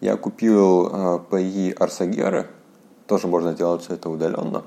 [0.00, 2.48] Я купил э, PI Арсагеры,
[3.06, 4.64] тоже можно делать все это удаленно,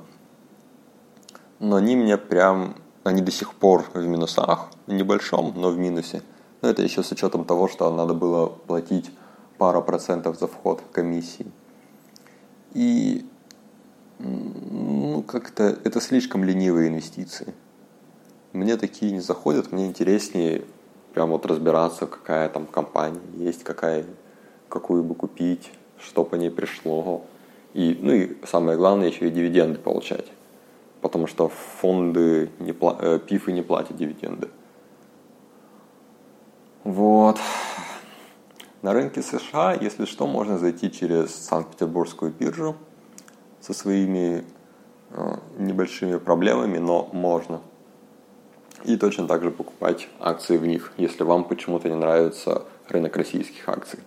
[1.60, 6.22] но они мне прям, они до сих пор в минусах, небольшом, но в минусе.
[6.62, 9.12] Но это еще с учетом того, что надо было платить
[9.58, 11.48] пару процентов за вход комиссии.
[12.74, 13.26] И
[14.20, 17.54] ну, как-то это слишком ленивые инвестиции.
[18.54, 20.64] Мне такие не заходят, мне интереснее
[21.14, 24.06] прям вот разбираться, какая там компания есть, какая,
[24.70, 27.26] какую бы купить, что по ней пришло.
[27.74, 30.26] И, ну и самое главное, еще и дивиденды получать.
[31.02, 34.50] Потому что фонды, не, э, пифы не платят дивиденды.
[36.84, 37.38] Вот.
[38.82, 42.76] На рынке США, если что, можно зайти через Санкт-Петербургскую биржу
[43.60, 44.46] со своими
[45.12, 47.62] э, небольшими проблемами, но можно.
[48.86, 53.68] И точно так же покупать акции в них, если вам почему-то не нравится рынок российских
[53.68, 54.00] акций.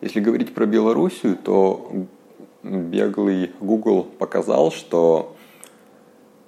[0.00, 2.06] Если говорить про Белоруссию, то
[2.64, 5.35] беглый Google показал, что,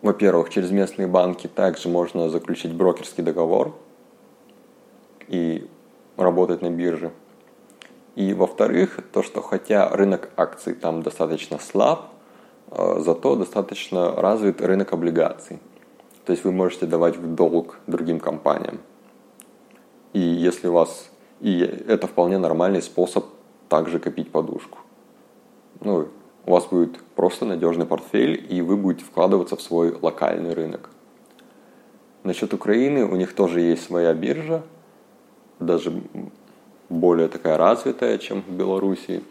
[0.02, 3.74] во-первых, через местные банки также можно заключить брокерский договор
[5.26, 5.68] и
[6.16, 7.12] работать на бирже.
[8.14, 12.10] И во-вторых, то, что хотя рынок акций там достаточно слаб,
[12.70, 15.60] э, зато достаточно развит рынок облигаций.
[16.24, 18.80] То есть вы можете давать в долг другим компаниям.
[20.12, 21.10] И если у вас...
[21.40, 23.26] И это вполне нормальный способ
[23.68, 24.78] также копить подушку.
[25.80, 26.08] Ну,
[26.48, 30.88] у вас будет просто надежный портфель, и вы будете вкладываться в свой локальный рынок.
[32.24, 34.62] Насчет Украины, у них тоже есть своя биржа,
[35.60, 36.02] даже
[36.88, 39.22] более такая развитая, чем в Беларуси.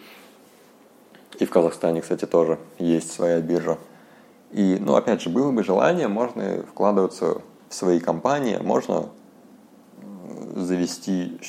[1.40, 3.80] И в Казахстане, кстати, тоже есть своя биржа.
[4.52, 9.10] И, ну, опять же, было бы желание, можно вкладываться в свои компании, можно
[10.56, 11.40] завести...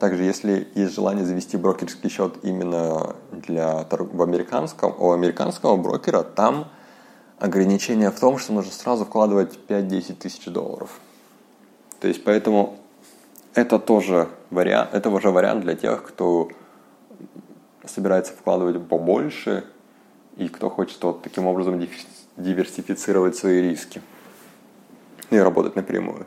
[0.00, 6.68] Также, если есть желание завести брокерский счет именно для в американском, у американского брокера, там
[7.38, 10.98] ограничение в том, что нужно сразу вкладывать 5-10 тысяч долларов.
[12.00, 12.78] То есть, поэтому
[13.52, 16.48] это тоже вариант, это уже вариант для тех, кто
[17.84, 19.64] собирается вкладывать побольше
[20.38, 21.78] и кто хочет вот таким образом
[22.38, 24.00] диверсифицировать свои риски
[25.28, 26.26] и работать напрямую.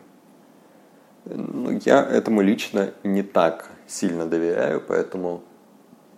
[1.25, 5.43] Ну, я этому лично не так сильно доверяю, поэтому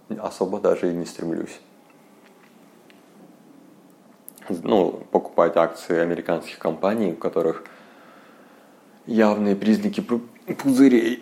[0.10, 1.60] особо даже и не стремлюсь.
[4.50, 7.64] Ну, покупать акции американских компаний, у которых
[9.06, 11.22] явные признаки пузырей.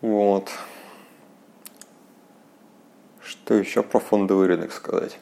[0.00, 0.50] Вот.
[3.20, 5.18] Что еще про фондовый рынок сказать?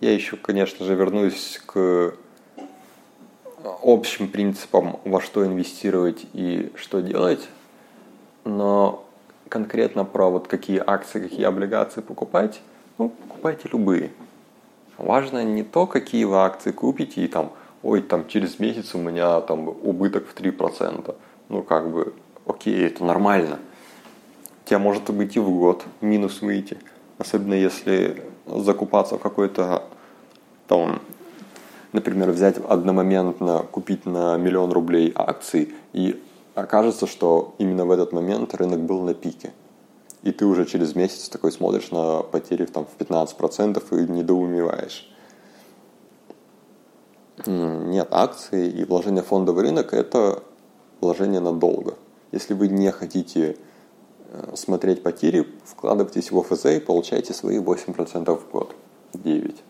[0.00, 2.14] Я еще, конечно же, вернусь к
[3.82, 7.48] общим принципам, во что инвестировать и что делать,
[8.44, 9.04] но
[9.48, 12.60] конкретно про вот какие акции, какие облигации покупать,
[12.98, 14.10] ну, покупайте любые.
[14.98, 17.52] Важно не то, какие вы акции купите и там–
[17.86, 21.14] ой, там через месяц у меня там убыток в 3%.
[21.48, 23.58] Ну, как бы, окей, это нормально.
[24.64, 26.78] У тебя может быть и в год минус выйти.
[27.18, 29.84] Особенно если закупаться в какой-то
[30.66, 31.00] там,
[31.96, 36.22] например, взять одномоментно, купить на миллион рублей акций, и
[36.54, 39.52] окажется, что именно в этот момент рынок был на пике.
[40.22, 45.10] И ты уже через месяц такой смотришь на потери там, в 15% и недоумеваешь.
[47.46, 50.42] Нет, акции и вложение в фондовый рынок– это
[51.00, 51.94] вложение надолго.
[52.32, 53.56] Если вы не хотите
[54.32, 58.74] э, смотреть потери, вкладывайтесь в ОФЗ и получайте свои 8% в год,
[59.14, 59.62] 9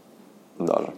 [0.58, 0.94] даже.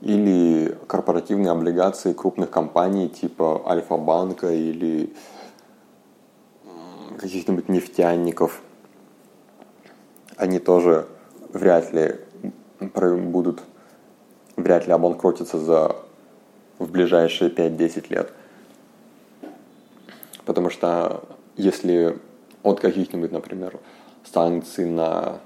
[0.00, 5.12] Или корпоративные облигации крупных компаний типа Альфа-банка или
[7.18, 8.62] каких-нибудь нефтяников.
[10.36, 11.08] Они тоже
[11.52, 12.16] вряд ли
[12.80, 13.62] будут
[14.56, 15.96] вряд ли обанкротится за
[16.78, 18.32] в ближайшие 5-10 лет.
[20.44, 21.24] Потому что
[21.56, 22.18] если
[22.62, 23.78] от каких-нибудь, например,
[24.24, 25.40] санкций на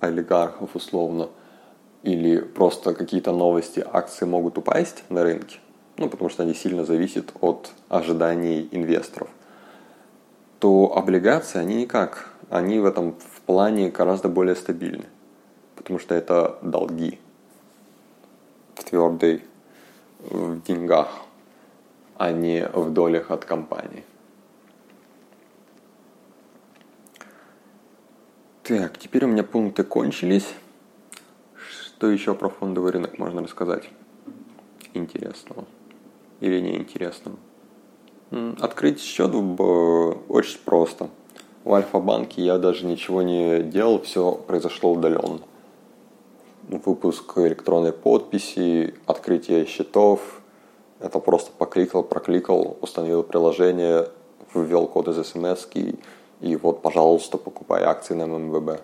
[0.00, 1.28] олигархов условно
[2.06, 5.58] или просто какие-то новости, акции могут упасть на рынке,
[5.96, 9.28] ну, потому что они сильно зависят от ожиданий инвесторов,
[10.60, 12.30] то облигации, они никак.
[12.48, 15.06] Они в этом в плане гораздо более стабильны,
[15.74, 17.18] потому что это долги
[18.76, 19.42] в твердой
[20.20, 21.08] в деньгах,
[22.16, 24.04] а не в долях от компании.
[28.62, 30.46] Так, теперь у меня пункты кончились.
[31.96, 33.88] Что еще про фондовый рынок можно рассказать?
[34.92, 35.64] Интересного
[36.40, 37.38] или неинтересного?
[38.60, 41.08] Открыть счет очень просто.
[41.64, 45.40] В Альфа-банке я даже ничего не делал, все произошло удаленно.
[46.68, 50.42] Выпуск электронной подписи, открытие счетов.
[51.00, 54.10] Это просто покликал, прокликал, установил приложение,
[54.52, 55.66] ввел код из смс
[56.42, 58.82] и вот, пожалуйста, покупай акции на ММВБ.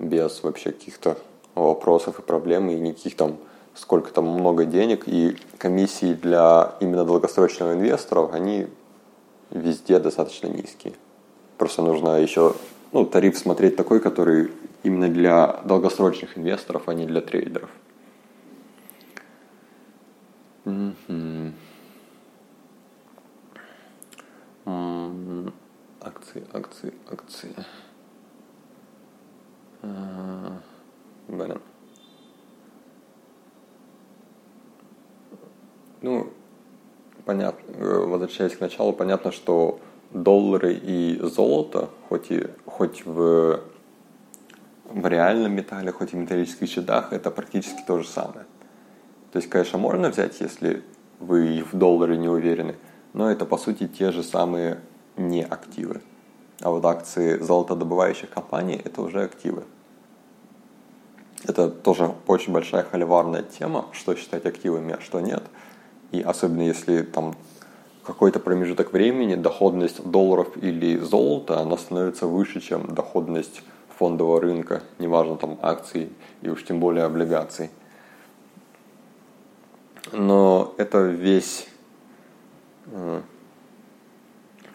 [0.00, 1.16] Без вообще каких-то
[1.54, 3.38] вопросов и проблем, и никаких там
[3.74, 8.66] сколько там много денег, и комиссии для именно долгосрочного инвестора, они
[9.50, 10.94] везде достаточно низкие.
[11.56, 12.54] Просто нужно еще
[12.92, 14.50] ну, тариф смотреть такой, который
[14.82, 17.70] именно для долгосрочных инвесторов, а не для трейдеров.
[26.02, 27.54] Акции, акции, акции.
[29.82, 30.60] А,
[31.30, 31.60] блин.
[36.02, 36.32] Ну,
[37.24, 39.80] понятно, э, возвращаясь к началу, понятно, что
[40.12, 43.60] доллары и золото, хоть, и, хоть в,
[44.84, 48.46] в реальном металле, хоть и в металлических счетах, это практически то же самое.
[49.32, 50.82] То есть, конечно, можно взять, если
[51.20, 52.76] вы в долларе не уверены,
[53.12, 54.80] но это, по сути, те же самые
[55.16, 56.00] не активы.
[56.62, 59.64] А вот акции золотодобывающих компаний– это уже активы.
[61.44, 65.42] Это тоже очень большая холиварная тема, что считать активами, а что нет–
[66.12, 67.36] и особенно если там
[68.04, 73.62] какой-то промежуток времени доходность долларов или золота, она становится выше, чем доходность
[73.96, 76.10] фондового рынка, неважно там акций
[76.42, 77.70] и уж тем более облигаций.
[80.12, 81.68] Но это весь
[82.86, 83.22] э,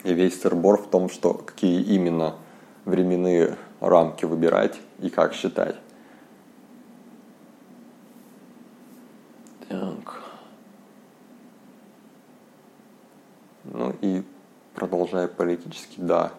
[0.04, 2.36] и весь сырбор в том, что какие именно
[2.86, 5.76] временные рамки выбирать и как считать.
[13.78, 14.24] Ну и
[14.74, 16.32] продолжая политически, да,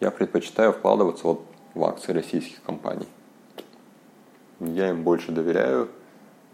[0.00, 1.42] я предпочитаю вкладываться вот
[1.74, 3.06] в акции российских компаний.
[4.58, 5.90] Я им больше доверяю,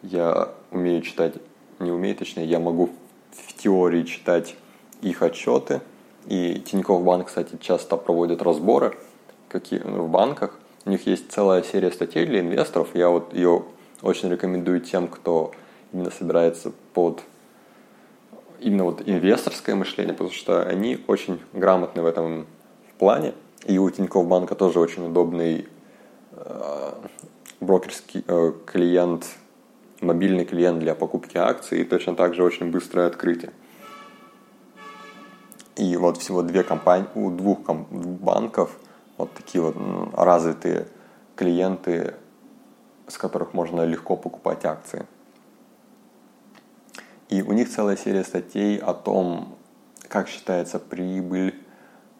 [0.02, 1.34] я умею читать,
[1.78, 2.90] не умею точнее, я могу
[3.30, 4.56] в теории читать
[5.00, 5.80] их отчеты.
[6.26, 8.98] И Тинькофф Банк, кстати, часто проводит разборы
[9.48, 10.58] какие, в банках.
[10.86, 12.88] У них есть целая серия статей для инвесторов.
[12.94, 13.62] Я вот ее
[14.02, 15.52] очень рекомендую тем, кто
[15.92, 17.22] именно собирается под
[18.64, 22.46] именно вот инвесторское мышление, потому что они очень грамотны в этом
[22.98, 23.34] плане.
[23.66, 25.68] И у Тинькофф банка тоже очень удобный
[26.32, 26.92] э,
[27.60, 29.26] брокерский э, клиент,
[30.00, 33.52] мобильный клиент для покупки акций и точно так же очень быстрое открытие.
[35.76, 38.78] И вот всего две компании, у двух банков
[39.18, 39.76] вот такие вот
[40.14, 40.86] развитые
[41.36, 42.14] клиенты,
[43.08, 45.06] с которых можно легко покупать акции.
[47.28, 49.56] И у них целая серия статей о том,
[50.08, 51.54] как считается прибыль,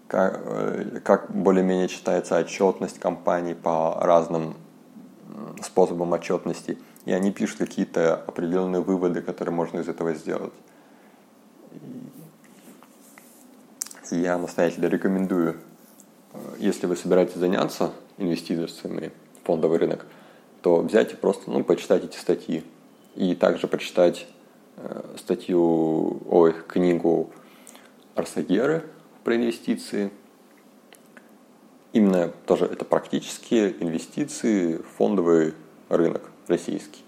[0.08, 4.54] как, э, как более-менее считается отчетность компаний по разным
[5.62, 6.78] способам отчетности.
[7.04, 10.52] И они пишут какие-то определенные выводы, которые можно из этого сделать.
[14.10, 15.56] Я настоятельно рекомендую,
[16.32, 20.06] э, если вы собираетесь заняться инвестициями в фондовый рынок,
[20.62, 22.64] то взять и просто ну, почитать эти статьи.
[23.16, 24.26] И также почитать
[25.16, 27.30] статью, ой, книгу
[28.14, 28.84] Арсагеры
[29.24, 30.10] про инвестиции.
[31.92, 35.54] Именно тоже это практические инвестиции фондовый
[35.88, 37.02] рынок российский.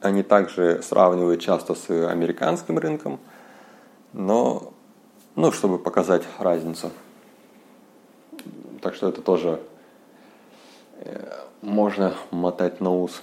[0.00, 3.18] Они также сравнивают часто с американским рынком,
[4.12, 4.72] но,
[5.34, 6.90] ну, чтобы показать разницу.
[8.82, 9.60] Так что это тоже
[10.98, 13.22] э, можно мотать на ус.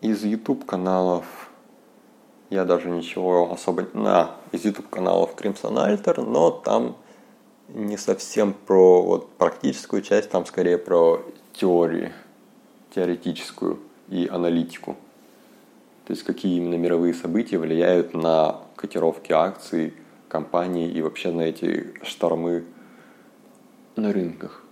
[0.00, 1.50] Из YouTube каналов
[2.50, 3.86] я даже ничего особо...
[3.94, 6.96] На, из YouTube каналов Crimson Alter, но там
[7.68, 11.22] не совсем про вот, практическую часть, там скорее про
[11.52, 12.12] теорию,
[12.94, 14.96] теоретическую и аналитику.
[16.06, 19.94] То есть какие именно мировые события влияют на котировки акций,
[20.28, 22.64] компаний и вообще на эти штормы
[23.96, 24.62] на рынках.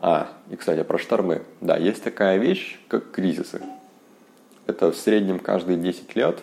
[0.00, 1.42] А, и, кстати, про штормы.
[1.60, 3.62] Да, есть такая вещь, как кризисы.
[4.66, 6.42] Это в среднем каждые 10 лет,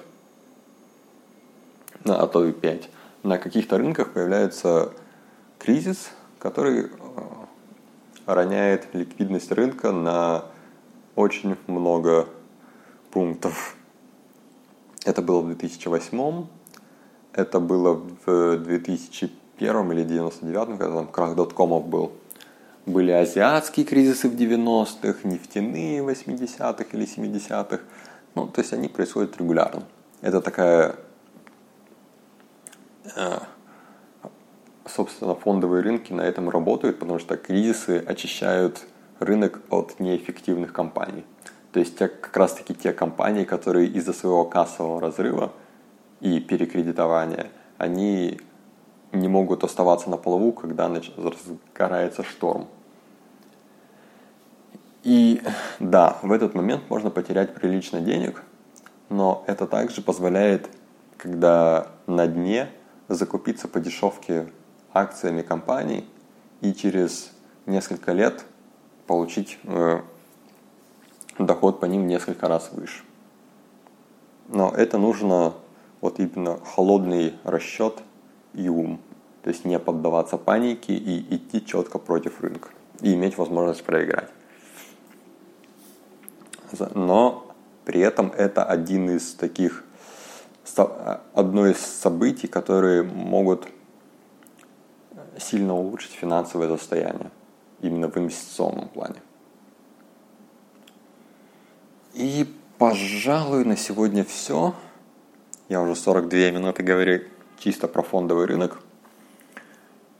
[2.06, 2.90] а то и 5,
[3.24, 4.94] на каких-то рынках появляется
[5.58, 6.88] кризис, который э,
[8.26, 10.46] роняет ликвидность рынка на
[11.16, 12.28] очень много
[13.12, 13.76] пунктов.
[15.06, 16.46] Это было в 2008,
[17.34, 22.12] это было в 2001 или 99, когда там крах доткомов был.
[22.86, 27.80] Были азиатские кризисы в 90-х, нефтяные в 80-х или 70-х.
[28.36, 29.84] Ну, то есть они происходят регулярно.
[30.22, 30.96] Это такая,
[33.16, 33.40] э,
[34.86, 38.86] собственно, фондовые рынки на этом работают, потому что кризисы очищают
[39.20, 41.26] рынок от неэффективных компаний.
[41.72, 45.54] То есть те, как раз таки те компании, которые из-за своего кассового разрыва
[46.20, 48.40] и перекредитования, они
[49.12, 52.68] не могут оставаться на плаву, когда разгорается шторм.
[55.04, 55.42] И
[55.80, 58.44] да, в этот момент можно потерять прилично денег,
[59.10, 60.70] но это также позволяет,
[61.18, 62.70] когда на дне,
[63.08, 64.48] закупиться по дешевке
[64.94, 66.08] акциями компаний
[66.62, 67.32] и через
[67.66, 68.46] несколько лет
[69.08, 70.02] получить э,
[71.38, 73.04] доход по ним несколько раз выше.
[74.48, 75.54] Но это нужно
[76.00, 78.00] вот именно холодный расчет
[78.54, 79.00] и ум.
[79.44, 82.70] То есть не поддаваться панике и идти четко против рынка.
[83.02, 84.30] И иметь возможность проиграть.
[86.94, 87.54] Но
[87.86, 89.84] при этом это один из таких,
[91.34, 93.68] одно из событий, которые могут
[95.38, 97.32] сильно улучшить финансовое состояние
[97.82, 99.22] именно в инвестиционном плане.
[102.14, 102.48] И,
[102.78, 104.76] пожалуй, на сегодня все.
[105.70, 107.22] Я уже 42 минуты говорю
[107.58, 108.80] чисто про фондовый рынок.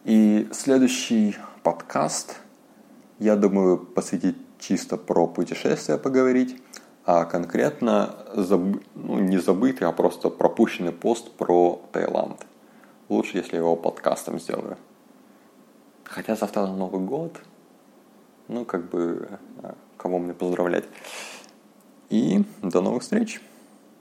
[0.06, 2.38] И следующий подкаст,
[3.20, 6.62] я думаю, посвятить чисто про путешествия поговорить,
[7.06, 8.62] а конкретно заб...
[8.96, 12.46] ну, не забытый, а просто пропущенный пост про Таиланд.
[13.10, 14.78] Лучше, если его подкастом сделаю.
[16.06, 17.42] Хотя завтра Новый год.
[18.48, 19.28] Ну, как бы,
[19.64, 20.86] а, кого мне поздравлять.
[22.10, 23.42] И до новых встреч!